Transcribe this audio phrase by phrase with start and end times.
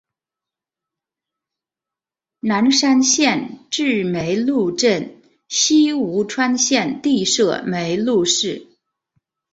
[2.39, 8.65] 南山县治梅菉镇析吴川县地设梅菉市。